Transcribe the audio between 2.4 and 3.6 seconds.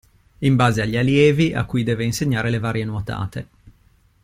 le varie nuotate.